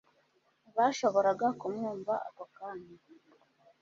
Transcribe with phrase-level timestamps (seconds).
[0.61, 2.95] ntibashoboraga ku mwumva ako kanya